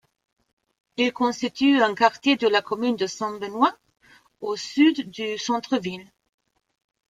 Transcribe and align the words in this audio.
Il 0.97 1.13
constitue 1.13 1.79
un 1.83 1.93
quartier 1.93 2.35
de 2.35 2.47
la 2.47 2.63
commune 2.63 2.95
de 2.95 3.05
Saint-Benoît 3.05 3.77
au 4.39 4.55
sud 4.55 5.11
du 5.11 5.37
centre-ville. 5.37 6.11